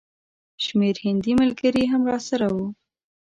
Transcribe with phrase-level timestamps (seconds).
[0.65, 2.67] شمېر هندي ملګري هم راسره وو.